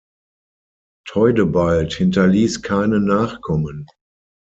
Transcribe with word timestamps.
Theudebald 1.07 1.93
hinterließ 1.93 2.63
keine 2.63 2.99
Nachkommen. 2.99 3.85